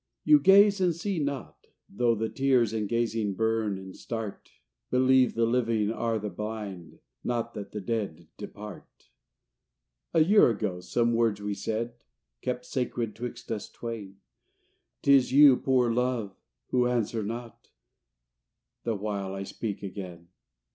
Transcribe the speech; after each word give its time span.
You 0.23 0.39
gaze 0.39 0.81
and 0.81 0.95
see 0.95 1.19
not, 1.19 1.67
though 1.87 2.15
the 2.15 2.27
tears 2.27 2.73
In 2.73 2.87
gazing 2.87 3.35
burn 3.35 3.77
and 3.77 3.95
start. 3.95 4.49
Believe, 4.89 5.35
the 5.35 5.45
living 5.45 5.91
are 5.91 6.17
the 6.17 6.31
blind, 6.31 6.97
Not 7.23 7.53
that 7.53 7.71
the 7.71 7.81
dead 7.81 8.27
depart. 8.35 9.11
A 10.15 10.21
year 10.23 10.49
ago 10.49 10.79
some 10.79 11.13
words 11.13 11.39
we 11.39 11.53
said 11.53 11.93
Kept 12.41 12.65
sacred 12.65 13.13
'twixt 13.15 13.51
us 13.51 13.69
twain, 13.69 14.17
'T 15.03 15.13
is 15.13 15.31
you, 15.33 15.55
poor 15.55 15.93
Love, 15.93 16.35
who 16.71 16.87
answer 16.87 17.21
not, 17.21 17.67
The 18.81 18.95
while 18.95 19.35
I 19.35 19.43
speak 19.43 19.83
again. 19.83 20.29